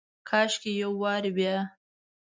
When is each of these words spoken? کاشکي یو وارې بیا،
کاشکي 0.29 0.71
یو 0.81 0.91
وارې 1.01 1.31
بیا، 1.37 1.55